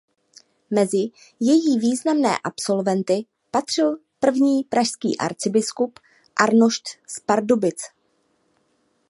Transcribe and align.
Mezi 0.71 1.09
její 1.39 1.79
významné 1.79 2.29
absolventy 2.43 3.25
patřil 3.51 3.97
první 4.19 4.63
pražský 4.63 5.17
arcibiskup 5.17 5.99
Arnošt 6.35 6.83
z 7.07 7.19
Pardubic. 7.19 7.81